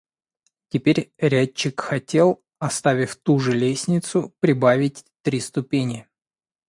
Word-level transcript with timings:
Теперь 0.69 1.13
рядчик 1.19 1.79
хотел, 1.79 2.43
оставив 2.57 3.15
ту 3.17 3.37
же 3.37 3.51
лестницу, 3.51 4.33
прибавить 4.39 5.05
три 5.21 5.39
ступени. 5.39 6.07